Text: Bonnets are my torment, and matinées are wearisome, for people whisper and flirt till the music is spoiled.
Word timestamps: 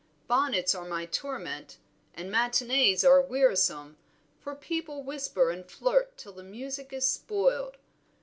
Bonnets 0.27 0.73
are 0.73 0.83
my 0.87 1.05
torment, 1.05 1.77
and 2.15 2.33
matinées 2.33 3.03
are 3.07 3.21
wearisome, 3.21 3.97
for 4.39 4.55
people 4.55 5.03
whisper 5.03 5.51
and 5.51 5.69
flirt 5.69 6.17
till 6.17 6.33
the 6.33 6.41
music 6.43 6.91
is 6.91 7.07
spoiled. 7.07 7.77